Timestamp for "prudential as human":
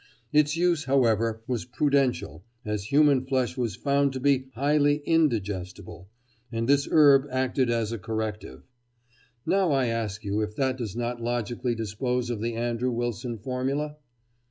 1.63-3.23